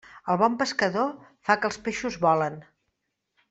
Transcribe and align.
El 0.35 0.37
bon 0.41 0.53
pescador 0.61 1.11
fa 1.51 1.57
que 1.61 1.71
els 1.73 1.79
peixos 1.91 2.21
volen. 2.27 2.61